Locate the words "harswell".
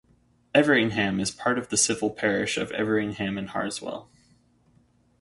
3.49-4.09